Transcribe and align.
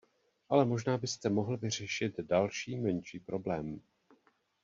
Ale 0.49 0.65
možná 0.65 0.97
byste 0.97 1.29
mohl 1.29 1.57
vyřešit 1.57 2.19
další 2.19 2.79
menší 2.79 3.19
problém. 3.19 3.81